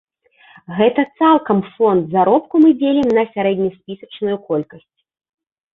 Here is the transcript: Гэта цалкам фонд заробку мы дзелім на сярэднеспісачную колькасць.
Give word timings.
Гэта 0.77 1.01
цалкам 1.21 1.57
фонд 1.75 2.03
заробку 2.15 2.55
мы 2.65 2.69
дзелім 2.81 3.09
на 3.19 3.23
сярэднеспісачную 3.37 4.37
колькасць. 4.51 4.91